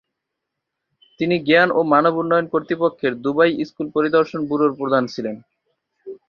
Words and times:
তিনি 1.19 1.35
জ্ঞান 1.47 1.69
ও 1.71 1.79
মানব 1.93 2.13
উন্নয়ন 2.17 2.47
কর্তৃপক্ষের 2.53 3.13
দুবাই 3.23 3.51
স্কুল 3.69 3.87
পরিদর্শন 3.95 4.41
ব্যুরোর 4.47 4.71
প্রধান 4.79 5.03
ছিলেন। 5.13 5.35